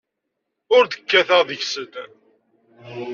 Ur 0.75 0.83
d-kkateɣ 0.85 1.41
deg-sen. 1.49 1.91